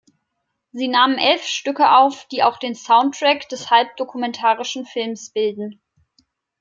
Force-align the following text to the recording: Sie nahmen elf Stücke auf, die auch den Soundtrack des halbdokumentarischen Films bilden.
Sie 0.71 0.87
nahmen 0.87 1.19
elf 1.19 1.43
Stücke 1.45 1.91
auf, 1.95 2.25
die 2.29 2.41
auch 2.41 2.57
den 2.57 2.73
Soundtrack 2.73 3.47
des 3.49 3.69
halbdokumentarischen 3.69 4.87
Films 4.87 5.29
bilden. 5.29 5.79